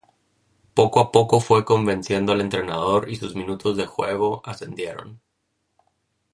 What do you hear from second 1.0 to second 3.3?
poco fue convenciendo al entrenador y